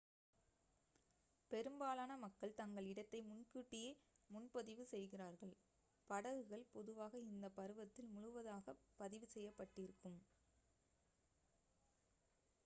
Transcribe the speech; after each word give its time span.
பெரும்பாலான 1.51 2.15
மக்கள் 2.23 2.55
தங்கள் 2.55 2.87
இடத்தை 2.91 3.19
முன்கூட்டியே 3.23 3.91
முன்பதிவு 4.29 4.85
செய்கிறார்கள் 4.85 5.53
படகுகள் 6.09 6.65
பொதுவாக 6.73 7.13
இந்த 7.27 7.47
பருவத்தில் 7.55 8.11
முழுவதாகப் 8.11 8.83
பதிவு 8.97 9.29
செய்யப்பட்டிருக்கும் 9.29 10.19